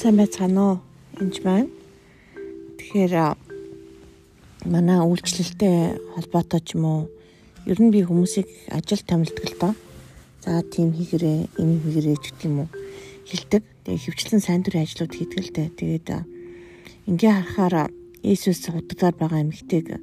сайн 0.00 0.16
байцгаана 0.16 0.62
уу? 0.64 0.76
Энд 1.20 1.44
байна. 1.44 1.68
Тэгэхээр 2.80 3.36
манай 4.72 5.04
үйлчлэлтэй 5.04 6.00
холбоотой 6.16 6.60
ч 6.64 6.72
юм 6.72 6.88
уу 6.88 7.00
ер 7.68 7.76
нь 7.76 7.92
би 7.92 8.00
хүмүүсийг 8.08 8.48
ажил 8.72 9.04
доо. 9.60 9.76
За 10.40 10.64
тийм 10.64 10.96
хийгэрээ, 10.96 11.52
энэ 11.52 11.84
хийгэрээ 11.84 12.16
ч 12.16 12.32
гэх 12.32 12.48
юм 12.48 12.64
уу 12.64 12.68
хэлдэг. 13.28 13.60
Тэгээ 13.84 14.00
хөвчлэн 14.00 14.40
сайн 14.40 14.64
дурын 14.64 14.88
ажлууд 14.88 15.12
хийдэг 15.12 15.40
л 15.44 15.52
дээ. 15.52 15.68
Тэгээд 15.68 16.08
ингээ 17.04 17.52
харахаар 17.52 17.92
Иесус 18.24 18.64
худалдаар 18.72 19.16
байгаа 19.20 19.44
эмэгтэйг 19.44 20.00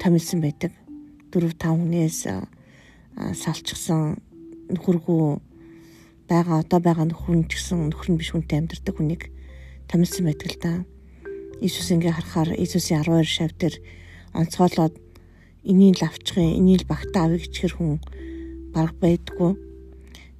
томилсон 0.00 0.40
байдаг. 0.40 0.72
4 1.28 1.44
5 1.60 1.76
хүнээс 1.76 2.24
салчсан 3.36 4.16
нөхөргөө 4.72 5.47
байгаа 6.28 6.60
одоо 6.60 6.80
байгаа 6.84 7.08
нөхөр 7.08 7.36
нь 7.40 7.48
ч 7.48 7.56
гэсэн 7.56 7.88
нөхөр 7.88 8.08
нь 8.12 8.20
биш 8.20 8.30
хүнтэй 8.36 8.60
амьдардаг 8.60 8.94
хүнийг 8.94 9.22
томилсон 9.88 10.24
байдаг 10.28 10.48
л 10.52 10.60
да. 10.60 10.72
Иесус 11.64 11.88
ингээ 11.90 12.12
харахаар 12.14 12.54
Иесусийн 12.54 13.02
12 13.02 13.24
шав 13.24 13.50
дээр 13.56 13.76
онцгойлоод 14.36 14.94
энийг 15.64 15.98
л 15.98 16.06
авчихын, 16.06 16.60
энийг 16.60 16.84
л 16.84 16.90
багтаа 16.92 17.26
авъя 17.26 17.40
гэчихэр 17.40 17.74
хүн 17.74 17.98
бараг 18.76 18.94
байдгүй. 19.00 19.56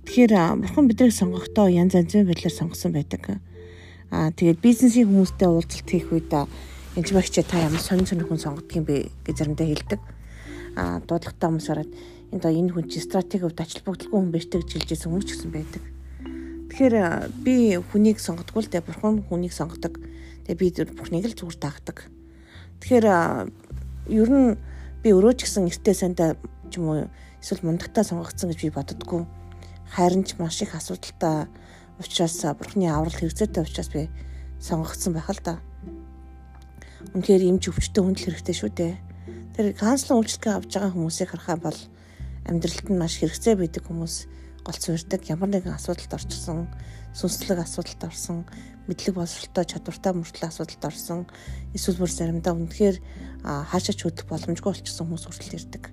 Тэгэхээр 0.04 0.32
бурхан 0.60 0.86
биднийг 0.88 1.12
сонгохдоо 1.16 1.66
янз 1.72 1.96
янзын 1.96 2.28
байдлаар 2.28 2.54
сонгосон 2.54 2.92
байдаг. 2.92 3.40
Аа 4.12 4.30
тэгээд 4.32 4.60
бизнесийн 4.60 5.08
хүмүүстэй 5.08 5.48
уулзалт 5.48 5.88
хийх 5.88 6.12
үед 6.12 6.32
энэ 6.32 7.12
багч 7.12 7.34
та 7.44 7.60
ямар 7.60 7.82
сонин 7.82 8.08
сонин 8.08 8.28
хүн 8.28 8.40
сонгодгийг 8.40 8.84
бэ 8.84 8.96
гэж 9.24 9.36
заримдаа 9.36 9.68
хэлдэг. 9.68 10.00
Аа 10.80 11.00
дуудлагатай 11.04 11.48
хүмүүс 11.48 11.68
ороод 11.72 11.90
энэ 12.32 12.42
доо 12.42 12.52
энэ 12.52 12.72
хүн 12.76 12.86
чи 12.92 13.00
стратеги 13.00 13.44
хувьд 13.44 13.60
ач 13.60 13.80
холбогдолгүй 13.80 14.18
хүн 14.20 14.32
байж 14.32 14.44
гэж 14.52 14.68
хэлжсэн 14.68 15.08
хүмүүс 15.08 15.26
ч 15.26 15.30
гэсэн 15.32 15.52
байдаг. 15.52 15.84
Тэгэхээр 16.68 16.94
би 17.42 17.56
хүнийг 17.80 18.20
сонгодгүй 18.20 18.62
л 18.62 18.70
дээ 18.70 18.84
бурхан 18.84 19.24
хүнийг 19.24 19.56
сонгодог. 19.56 19.96
Тэгээ 20.44 20.60
би 20.60 20.66
бурхныг 20.92 21.24
л 21.24 21.34
зүгээр 21.34 21.58
таагдаг. 21.58 22.06
Тэгэхээр 22.84 23.06
ер 24.12 24.28
нь 24.28 24.60
би 25.00 25.08
өөрөө 25.10 25.34
ч 25.40 25.48
гэсэн 25.48 25.72
эртээ 25.72 25.96
сандаа 25.96 26.36
ч 26.68 26.76
юм 26.76 26.92
уу 26.92 26.98
эсвэл 27.40 27.64
мундагтаа 27.64 28.04
сонгогдсон 28.04 28.52
гэж 28.52 28.60
би 28.60 28.70
боддоггүй. 28.76 29.22
Харин 29.88 30.22
ч 30.28 30.36
маш 30.36 30.60
их 30.60 30.76
асуудалтай 30.76 31.48
учраас 31.98 32.38
бурхны 32.54 32.86
аврал 32.86 33.16
хэрэгцээтэй 33.16 33.64
учраас 33.64 33.88
би 33.88 34.12
сонгогдсон 34.60 35.16
байх 35.16 35.32
л 35.32 35.40
да. 35.42 35.54
Үнэхээр 37.16 37.48
эмч 37.48 37.72
өвчтөе 37.72 38.02
хүндэл 38.04 38.26
хэрэгтэй 38.28 38.54
шүү 38.54 38.70
дээ. 38.76 38.94
Тэр 39.56 39.66
канцлер 39.74 40.20
үйлчлэгээ 40.20 40.54
авч 40.54 40.70
байгаа 40.76 40.92
хүмүүсийг 40.94 41.30
харахаа 41.32 41.58
бол 41.58 41.78
амьдралд 42.48 42.88
нь 42.88 43.00
маш 43.00 43.20
хэрэгцээ 43.20 43.54
байдаг 43.60 43.84
хүмүүс 43.86 44.14
голц 44.64 44.84
урьдаг 44.88 45.22
ямар 45.28 45.48
нэгэн 45.52 45.76
асуудалд 45.76 46.12
орчихсон 46.12 46.68
сүнслэг 47.12 47.60
асуудалд 47.60 48.02
орсон 48.04 48.48
мэдлэг 48.88 49.14
боловсролтой 49.16 49.64
чадвартай 49.64 50.12
мөртлөө 50.16 50.48
асуудалд 50.48 50.84
орсон 50.88 51.20
эсвэл 51.76 52.00
бүр 52.00 52.12
заримдаа 52.12 52.52
үнэхээр 52.56 52.96
хаашаач 53.44 54.00
хөдлөх 54.00 54.28
боломжгүй 54.28 54.70
болчихсон 54.72 55.04
хүмүүс 55.08 55.24
хүртэл 55.28 55.56
ирдэг. 55.60 55.84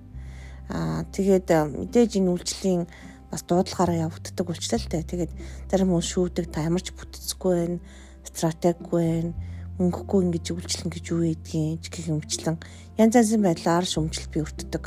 Аа 0.72 1.04
тэгээд 1.12 1.48
мэдээж 1.76 2.10
энэ 2.20 2.32
үйлчлэлийн 2.32 2.84
бас 3.30 3.42
дуудлагаараа 3.44 4.08
явагддаг 4.08 4.46
үйлчлэлтэй. 4.48 5.02
Тэгээд 5.04 5.32
зарим 5.70 5.92
хүмүүс 5.92 6.08
шүүдэг 6.08 6.46
та 6.50 6.64
ямар 6.64 6.82
ч 6.82 6.90
бүтцэхгүй 6.96 7.52
байна, 7.52 7.78
стратеггүй 8.24 9.02
байна, 9.04 9.32
мөнгөгүй 9.76 10.20
ингэж 10.24 10.46
үйлчлэн 10.56 10.90
гэж 10.90 11.04
юу 11.12 11.20
гэдгийг 11.28 11.84
гэх 11.84 12.08
юмчлан 12.08 12.56
янз 12.96 13.12
янзын 13.12 13.44
байдлаар 13.44 13.84
шөмжлөлт 13.84 14.32
би 14.32 14.40
өртдөг. 14.40 14.84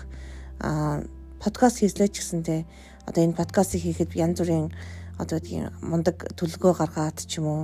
Аа 0.65 1.05
подкаст 1.39 1.79
хийслээ 1.79 2.07
ч 2.11 2.21
гэсэнтэй 2.21 2.61
одоо 3.07 3.21
энэ 3.23 3.39
подкастыг 3.39 3.81
хийхэд 3.81 4.13
янз 4.13 4.39
бүрийн 4.39 4.69
одоо 5.17 5.39
тийм 5.39 5.73
мундаг 5.81 6.29
төлөвлөгөө 6.37 6.73
гаргаад 6.77 7.19
ч 7.25 7.39
юм 7.39 7.47
уу 7.47 7.63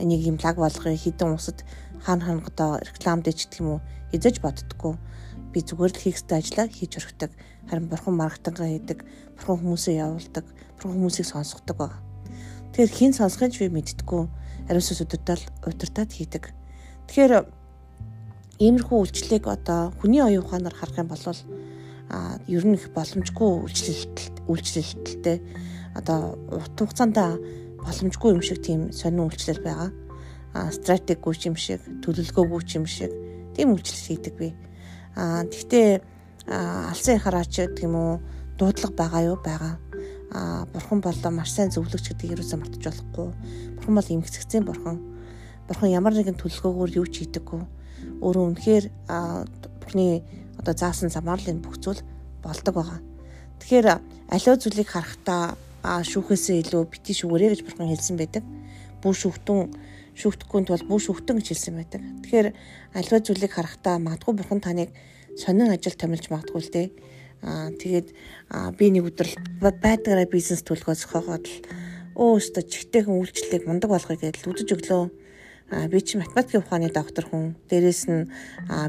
энийг 0.00 0.26
юм 0.26 0.36
лаг 0.42 0.56
болгоё 0.56 0.96
хідэн 0.96 1.36
усад 1.36 1.64
хаана 2.04 2.24
хаана 2.24 2.48
одоо 2.48 2.70
реклам 2.80 3.20
дэч 3.22 3.48
гэх 3.52 3.60
юм 3.60 3.68
уу 3.76 3.80
эзэж 4.16 4.40
боддггүй 4.42 4.94
би 5.52 5.58
зүгээр 5.60 5.92
л 5.94 6.02
хийх 6.02 6.18
ёстой 6.18 6.38
ажлаа 6.40 6.66
хийж 6.70 6.92
өргөдөг. 6.98 7.30
Харин 7.68 7.90
бурхан 7.90 8.14
маркетинг 8.14 8.58
хийдэг 8.58 8.98
бурхан 9.36 9.58
хүмүүсээ 9.60 10.00
явуулдаг 10.00 10.44
бурхан 10.78 10.94
хүмүүсийг 10.94 11.26
сонсгодог 11.26 11.76
байна 11.76 12.10
тэгэхээр 12.80 12.96
хин 12.96 13.12
сонсхойч 13.12 13.58
би 13.60 13.68
мэддэггүй. 13.68 14.24
Ариусс 14.70 15.02
өдөртөл 15.04 15.44
удирдаад 15.68 16.10
хийдэг. 16.16 16.54
Тэгэхээр 17.10 17.44
иймэрхүү 18.62 18.98
үйлчлэгийг 19.04 19.44
одоо 19.50 19.92
хүний 19.98 20.22
оюун 20.22 20.46
ухаанаар 20.46 20.72
харах 20.72 20.96
юм 21.02 21.12
бол 21.12 21.20
ер 22.46 22.64
нь 22.66 22.74
их 22.74 22.90
боломжгүй 22.90 23.50
үйлчлэлт 23.70 24.42
үйлчлэлттэй 24.50 25.38
одоо 25.94 26.34
урт 26.50 26.74
хугацаанд 26.74 27.16
боломжгүй 27.78 28.30
юм 28.34 28.42
шиг 28.42 28.62
тийм 28.62 28.92
сонин 28.92 29.26
үйлчлэл 29.26 29.62
байгаа. 29.62 29.90
а 30.52 30.70
стратеггүй 30.74 31.34
юм 31.46 31.54
шиг, 31.54 31.78
төлөвлөгөөгүй 32.02 32.74
юм 32.74 32.86
шиг 32.86 33.10
тийм 33.54 33.70
үйлчлэл 33.74 34.08
хийдэг 34.10 34.34
би. 34.34 34.54
а 35.14 35.44
тэгтээ 35.46 36.02
алсын 36.90 37.18
хараач 37.22 37.54
гэдэг 37.54 37.86
юм 37.86 37.94
уу 37.94 38.12
дуудлага 38.58 38.94
байгаа 38.98 39.22
юу 39.30 39.38
байгаа. 39.38 39.78
а 40.34 40.66
бурхан 40.72 41.00
бол 41.00 41.30
маш 41.30 41.54
сайн 41.54 41.70
зөвлөгч 41.70 42.10
гэдгийг 42.10 42.38
юусаа 42.38 42.58
мартаж 42.58 42.82
болохгүй. 42.82 43.30
Бурхан 43.78 43.94
бол 43.94 44.12
эмгцэгцэн 44.14 44.64
бурхан. 44.66 44.98
Бурхан 45.66 45.90
ямар 45.90 46.14
нэгэн 46.14 46.38
төлөвлөгөөгөөр 46.38 46.90
юу 46.98 47.06
ч 47.06 47.26
хийдэггүй. 47.26 47.62
Өөрөө 48.22 48.44
үнэхээр 48.50 48.84
бурхны 49.90 50.22
одоо 50.58 50.74
заасан 50.74 51.10
замаар 51.10 51.40
л 51.42 51.50
энэ 51.50 51.64
бүх 51.66 51.82
зүйл 51.82 52.02
болдог 52.42 52.74
байгаа. 52.74 53.00
Тэгэхээр 53.58 53.86
аливаа 54.30 54.56
зүйлийг 54.56 54.88
харахтаа 54.88 55.58
шүүхээсээ 55.82 56.62
илүү 56.62 56.82
бити 56.86 57.12
шүүгээрэй 57.18 57.50
гэж 57.50 57.60
бурхан 57.66 57.90
хэлсэн 57.90 58.16
байдаг. 58.16 58.44
Бүү 59.02 59.12
шүүхтэн 59.18 59.58
шүүхтэхгүй 60.14 60.60
тул 60.68 60.84
бүү 60.86 60.98
шүүхтэн 61.00 61.36
гэж 61.42 61.46
хэлсэн 61.50 61.74
байдаг. 61.74 62.02
Тэгэхээр 62.22 62.48
аливаа 62.94 63.20
зүйлийг 63.20 63.52
харахтаа 63.52 63.98
магадгүй 63.98 64.34
бурхан 64.38 64.60
таныг 64.62 64.90
сонин 65.34 65.74
ажил 65.74 65.96
томилж 65.98 66.30
магадгүй 66.30 66.60
л 66.60 66.70
дээ. 66.70 66.88
Аа 67.42 67.72
тэгээд 67.74 68.08
би 68.76 68.86
нэг 68.92 69.10
өдөр 69.10 69.28
байдгаараа 69.58 70.28
бизнес 70.28 70.60
төлгөө 70.62 70.94
зохиогоод 70.94 71.44
л 71.48 71.56
өө 72.20 72.30
өстө 72.36 72.60
чигтэйхэн 72.68 73.16
үйлчлэлийг 73.16 73.64
мундаг 73.64 73.88
болгоё 73.88 74.20
гэж 74.20 74.44
л 74.44 74.52
үдэж 74.52 74.68
өглөө 74.76 75.02
би 75.70 76.00
чи 76.02 76.18
математикийн 76.18 76.62
ухааны 76.66 76.90
доктор 76.90 77.30
хүн. 77.30 77.54
Дээрэс 77.70 78.10
нь 78.10 78.26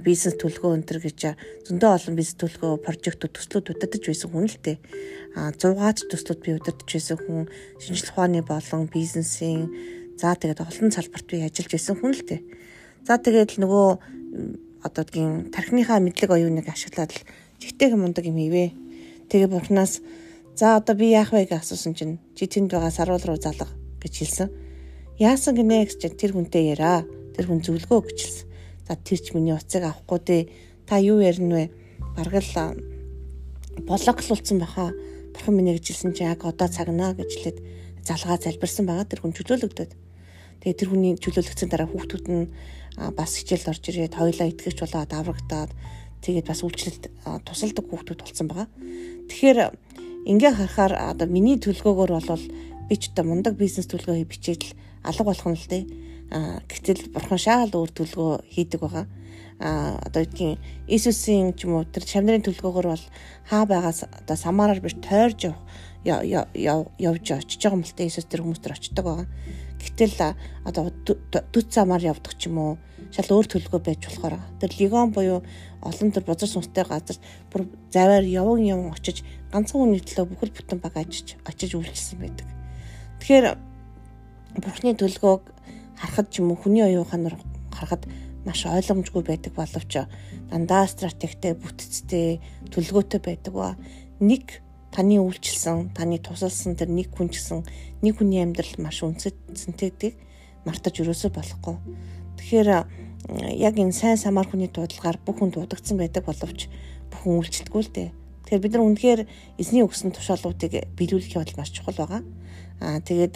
бизнес 0.02 0.34
төлгөө 0.42 0.82
өнтер 0.82 0.98
гэж 0.98 1.38
зөндөө 1.70 1.90
олон 1.94 2.16
бизнес 2.18 2.38
төлгөө 2.42 2.82
прожектууд 2.82 3.34
төслүүд 3.38 3.70
удирдах 3.70 4.02
байсан 4.02 4.30
хүн 4.34 4.46
л 4.50 4.58
дээ. 4.66 4.78
А 5.38 5.54
100-аад 5.54 5.98
төслүүд 6.10 6.40
би 6.42 6.58
удирдах 6.58 6.90
байсан 6.90 7.18
хүн 7.22 7.46
шинжлэх 7.78 8.18
ухааны 8.18 8.42
болон 8.42 8.90
бизнесийн 8.90 9.70
за 10.18 10.34
тэгээд 10.34 10.66
олон 10.66 10.90
салбарт 10.90 11.28
би 11.30 11.46
ажиллаж 11.46 11.70
байсан 11.70 11.96
хүн 12.02 12.14
л 12.18 12.26
дээ. 12.26 12.42
За 13.06 13.22
тэгээд 13.22 13.62
нөгөө 13.62 13.88
одоо 14.82 15.04
тийм 15.06 15.54
тархиныхаа 15.54 16.02
мэдлэг 16.02 16.34
оюуныг 16.34 16.66
ашиглаад 16.66 17.14
л 17.14 17.22
жигтэйхэн 17.62 18.02
мундаг 18.02 18.26
юм 18.26 18.42
хийвэ. 18.42 18.74
Тэгээ 19.30 19.54
бурхнаас 19.54 20.02
за 20.58 20.82
одоо 20.82 20.98
би 20.98 21.14
яах 21.14 21.30
вэ 21.30 21.46
гэж 21.46 21.62
асуусан 21.62 21.94
чинь 21.94 22.18
чи 22.34 22.50
тэнд 22.50 22.74
байгаа 22.74 22.90
саруул 22.90 23.22
руу 23.22 23.38
залга 23.38 23.70
гэж 24.02 24.14
хэлсэн 24.18 24.71
Яасан 25.22 25.54
гинэ 25.54 25.86
гэж 25.86 26.18
тэр 26.18 26.34
хүнтэй 26.34 26.74
яраа. 26.74 27.06
Тэр 27.38 27.46
хүн 27.46 27.62
зөвлөгөө 27.62 27.94
өгчлээ. 27.94 28.42
За 28.90 28.98
тэр 28.98 29.22
ч 29.22 29.38
миний 29.38 29.54
уцыг 29.54 29.86
авахгүй 29.86 30.18
дээ. 30.18 30.44
Та 30.90 30.98
юу 30.98 31.22
ярина 31.22 31.62
вэ? 31.62 31.66
Баргал 32.18 32.74
блоклуулсан 33.86 34.58
баха. 34.58 34.98
Бурхан 35.30 35.54
минь 35.54 35.78
гэж 35.78 35.94
хэлсэн 35.94 36.18
чи 36.18 36.26
яг 36.26 36.42
одоо 36.42 36.66
цагнаа 36.66 37.14
гэж 37.14 37.38
хэлээд 37.38 37.58
залгаа 38.02 38.42
залбирсан 38.42 38.90
байгаа. 38.90 39.06
Тэр 39.06 39.22
хүн 39.22 39.38
чөлөөлөгдөд. 39.38 39.94
Тэгээ 40.66 40.80
тэр 40.82 40.90
хүний 40.90 41.14
чөлөөлөгдсөн 41.22 41.70
дараа 41.70 41.86
хүүхдүүд 41.86 42.26
нь 42.26 42.50
бас 43.14 43.38
хичээлд 43.38 43.70
орж 43.78 43.84
ирээд 43.94 44.18
хоёлаа 44.18 44.50
итгэж 44.50 44.78
болоод 44.82 45.14
аврагдаад 45.14 45.72
тэгээд 46.26 46.50
бас 46.50 46.66
үйлчлэлд 46.66 47.04
тусалдаг 47.46 47.86
хүүхдүүд 47.86 48.26
болсон 48.26 48.48
байгаа. 48.50 48.68
Тэгэхээр 49.30 49.60
ингээ 50.26 50.54
харахаар 50.58 51.14
одоо 51.14 51.30
миний 51.30 51.62
төлгөөгөр 51.62 52.10
бол 52.10 52.46
би 52.90 52.96
ч 52.98 53.14
одоо 53.14 53.26
мундаг 53.30 53.54
бизнес 53.54 53.86
төлгөө 53.86 54.26
бичээд 54.26 54.66
л 54.66 54.74
алга 55.04 55.24
болох 55.24 55.48
нь 55.50 55.58
л 55.58 55.68
дээ. 55.70 55.84
А 56.32 56.62
гэтэл 56.68 57.12
бурхан 57.12 57.38
шаал 57.38 57.72
өөр 57.74 57.92
төлгөө 57.92 58.32
хийдэг 58.48 58.80
байгаа. 58.82 59.06
А 59.60 60.00
одоо 60.06 60.24
гэдгийг 60.26 60.58
Иесусийн 60.88 61.54
ч 61.54 61.68
юм 61.68 61.82
уу 61.82 61.86
тэр 61.86 62.08
шамнарын 62.08 62.46
төлгөөгөр 62.46 62.88
бол 62.88 63.06
хаа 63.50 63.64
байгаас 63.68 64.08
одоо 64.08 64.38
самаараар 64.40 64.82
биш 64.82 64.96
тойрж 64.98 65.54
явж 66.06 67.26
очиж 67.36 67.62
байгаа 67.62 67.78
юм 67.78 67.86
л 67.86 67.94
дээ 67.94 68.08
Иесус 68.10 68.26
тэр 68.26 68.42
хүмүүс 68.42 68.62
төр 68.64 68.74
очдог 68.74 69.06
байгаа. 69.06 69.28
Гэтэл 69.82 70.18
одоо 70.66 70.90
төц 71.54 71.68
замаар 71.74 72.02
явдаг 72.02 72.34
ч 72.38 72.50
юм 72.50 72.58
уу 72.58 72.74
шал 73.12 73.28
өөр 73.28 73.48
төлгөө 73.50 73.82
байж 73.84 74.02
болохоор 74.08 74.40
тэр 74.62 74.72
лигон 74.80 75.12
буюу 75.12 75.44
олон 75.82 76.10
төр 76.14 76.24
бузар 76.26 76.50
сүнстэй 76.50 76.86
газар 76.86 77.18
бүр 77.52 77.68
заваар 77.92 78.24
явган 78.24 78.66
явган 78.66 78.94
очиж 78.94 79.26
ганцхан 79.52 79.82
хүний 79.82 80.00
төлөө 80.00 80.26
бүхэл 80.32 80.56
бүтэн 80.56 80.80
баг 80.80 80.96
ажиж 80.96 81.36
очиж 81.46 81.76
үйлчилсэн 81.76 82.18
байдаг. 82.22 82.48
Тэгэхээр 83.20 83.46
бурхны 84.58 84.96
төлгөөг 84.98 85.44
харахад 85.96 86.28
ч 86.34 86.42
юм 86.44 86.52
уу 86.52 86.60
хүний 86.60 86.84
оюун 86.84 87.06
ухаанаар 87.06 87.38
харахад 87.72 88.04
маш 88.46 88.66
ойлгомжгүй 88.66 89.24
байдаг 89.24 89.54
боловч 89.54 90.08
дандаа 90.50 90.88
стратегтэй 90.88 91.54
бүтцтэй 91.56 92.42
төлгөөтэй 92.74 93.22
байдаг 93.22 93.54
ба 93.54 93.78
нэг 94.20 94.60
таны 94.92 95.22
үйлчилсэн 95.22 95.96
таны 95.96 96.20
тусалсан 96.20 96.76
тэр 96.76 96.92
нэг 96.92 97.16
хүн 97.16 97.32
гэсэн 97.32 97.64
нэг 98.04 98.14
хүний 98.20 98.44
амьдрал 98.44 98.76
маш 98.82 99.00
үнцэнтэйдэг 99.06 100.14
мартаж 100.66 101.00
өрөөсөө 101.00 101.32
болохгүй. 101.32 101.76
Тэгэхээр 102.38 102.70
яг 103.56 103.76
энэ 103.80 103.96
сайн 103.96 104.18
самар 104.18 104.50
хүний 104.50 104.68
дуудлагаар 104.68 105.18
бүх 105.24 105.40
хүн 105.40 105.56
дуудагдсан 105.56 105.98
байдаг 105.98 106.28
боловч 106.28 106.68
бүх 107.08 107.22
хүн 107.24 107.40
үйлчлдэггүй 107.40 107.82
л 107.88 107.94
дээ. 107.96 108.10
Тэгэхээр 108.46 108.64
бид 108.68 108.74
нар 108.76 108.84
үнэхээр 108.84 109.22
эзний 109.62 109.86
өгсөн 109.86 110.12
тушаалуудыг 110.12 110.92
биелүүлэх 110.98 111.40
бол 111.40 111.58
маш 111.58 111.72
чухал 111.72 111.96
байгаа. 111.96 112.22
Аа 112.82 113.00
тэгээд 113.00 113.36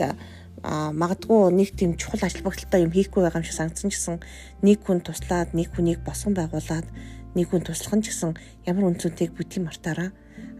магадгүй 0.66 1.54
нэг 1.54 1.78
тийм 1.78 1.94
чухал 1.94 2.26
ажил 2.26 2.42
багталтай 2.42 2.82
юм 2.82 2.92
хийхгүй 2.92 3.22
байгаа 3.22 3.42
юм 3.42 3.46
шиг 3.46 3.58
санагдсан 3.58 3.90
ч 3.94 4.02
гэсэн 4.02 4.18
нэг 4.66 4.82
хүн 4.82 5.06
туслаад 5.06 5.54
нэг 5.54 5.70
хүнийг 5.78 6.02
босон 6.02 6.34
байгуулад 6.34 6.90
нэг 7.38 7.46
хүн 7.54 7.62
туслах 7.62 7.94
нь 7.94 8.02
ч 8.02 8.10
гэсэн 8.10 8.34
ямар 8.66 8.90
үнцэнтэйг 8.90 9.38
бүтгий 9.38 9.62
мартаараа. 9.62 10.10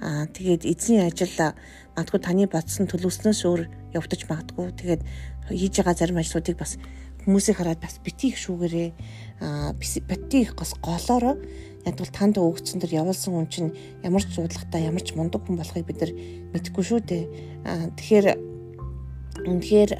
Аа 0.06 0.30
тэгээд 0.30 0.70
эзний 0.70 1.02
ажил 1.02 1.34
магадгүй 1.98 2.22
таны 2.22 2.46
бодсон 2.46 2.86
төлөвснөөс 2.86 3.42
өөр 3.50 3.62
явагдаж 3.98 4.22
магадгүй. 4.30 4.68
Тэгээд 4.78 5.02
хийж 5.50 5.74
байгаа 5.82 5.96
зарим 5.98 6.22
ажлуудыг 6.22 6.58
бас 6.60 6.78
хүмүүсийг 7.26 7.58
хараад 7.58 7.82
бас 7.82 7.98
бити 8.04 8.30
их 8.30 8.38
шүүгээрээ 8.38 8.90
аа 9.42 9.74
бити 9.74 10.38
их 10.46 10.54
гос 10.54 10.78
голоороо 10.78 11.42
яг 11.86 11.96
бол 11.98 12.12
танд 12.14 12.38
өгсөн 12.38 12.82
төр 12.82 12.94
явуулсан 12.94 13.34
хүн 13.34 13.50
чинь 13.50 13.72
ямар 14.06 14.22
ч 14.22 14.38
зуудлагатай 14.38 14.86
ямар 14.86 15.02
ч 15.02 15.18
мундаг 15.18 15.42
хүн 15.46 15.58
болохыг 15.58 15.86
бид 15.90 16.02
нар 16.02 16.12
мэдэхгүй 16.54 16.84
шүү 16.86 17.02
дээ. 17.02 17.24
Аа 17.66 17.90
тэгэхээр 17.98 18.55
Үнэхээр 19.46 19.92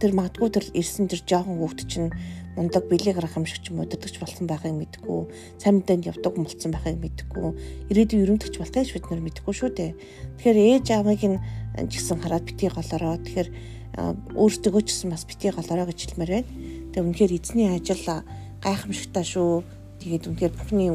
тэр 0.00 0.12
магадгүй 0.14 0.48
тэр 0.50 0.66
ирсэн 0.74 1.06
тэр 1.06 1.22
жоохон 1.26 1.58
хүүхд 1.60 1.80
чинь 1.86 2.10
мундаг 2.56 2.86
бэлэг 2.86 3.18
гарах 3.18 3.36
юм 3.36 3.46
шиг 3.46 3.62
ч 3.62 3.70
юм 3.70 3.82
удирдахч 3.82 4.18
болсон 4.22 4.46
байхыг 4.46 4.74
мэдгүй 4.74 5.26
сайн 5.58 5.82
мэдээнд 5.82 6.06
явдаг 6.06 6.32
болсон 6.38 6.70
байхыг 6.70 6.98
мэдгүй 7.02 7.50
ирээдүйн 7.90 8.22
өрөмтгч 8.24 8.54
болтойч 8.58 8.94
бид 8.94 9.10
нар 9.10 9.22
мэдгүй 9.26 9.54
шүү 9.54 9.70
дээ. 9.74 9.92
Тэгэхээр 10.38 10.58
ээж 10.78 10.86
аавыг 10.94 11.22
нь 11.26 11.38
ч 11.90 11.92
гэсэн 11.98 12.22
хараад 12.22 12.46
битгий 12.46 12.70
голороо 12.70 13.18
тэгэхээр 13.18 13.48
өөртөө 14.38 14.82
ч 14.86 14.88
гэсэн 14.94 15.10
бас 15.10 15.26
битгий 15.26 15.50
голороо 15.50 15.86
гэж 15.90 15.98
хэлмээр 16.14 16.30
байна. 16.30 16.50
Тэгээ 16.94 17.06
үнэхээр 17.10 17.32
эзний 17.34 17.68
ажил 17.74 18.06
гайхамшигтай 18.62 19.24
шүү. 19.26 19.66
Тэгээд 19.98 20.26
үнэхээр 20.30 20.54
бүхний 20.54 20.90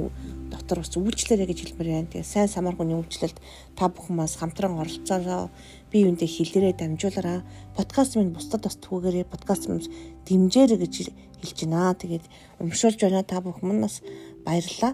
дотор 0.51 0.80
бас 0.83 0.95
үйлчлээрэ 0.95 1.48
гэж 1.48 1.60
хэлмээр 1.75 1.89
байна. 1.92 2.12
Тэгээ 2.12 2.27
сайн 2.27 2.48
самаргууны 2.48 3.00
үйлчлэлд 3.00 3.38
та 3.75 3.88
бүхэн 3.92 4.16
бас 4.19 4.36
хамтран 4.39 4.80
оролцоороо 4.80 5.51
би 5.92 6.06
юундээ 6.06 6.30
хэлээрээ 6.30 6.74
дамжуулаараа 6.78 7.40
подкаст 7.78 8.16
минь 8.16 8.34
бусдад 8.34 8.62
бас 8.66 8.78
түгээгээрээ 8.78 9.26
подкаст 9.26 9.70
минь 9.70 9.86
дэмжээрэй 10.28 10.80
гэж 10.80 10.94
хэлж 11.42 11.60
байна. 11.66 11.98
Тэгээд 11.98 12.26
урамшуулж 12.62 13.00
байна 13.02 13.24
та 13.26 13.42
бүхэн 13.42 13.82
бас 13.82 14.02
баярлалаа. 14.46 14.94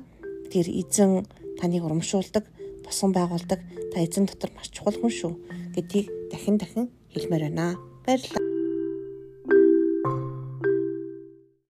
Тэр 0.51 0.65
эзэн 0.71 1.27
таныг 1.59 1.83
урамшуулдаг, 1.83 2.45
босон 2.85 3.11
байгуулдаг. 3.11 3.59
Та 3.91 3.97
эзэн 3.99 4.25
дотор 4.25 4.51
маш 4.55 4.71
чухал 4.71 4.95
хүн 4.95 5.11
шүү 5.11 5.33
гэдгийг 5.75 6.07
дахин 6.31 6.55
дахин 6.57 6.85
хэлмээр 7.11 7.51
байна. 7.51 7.75
Баярлалаа. 8.05 8.44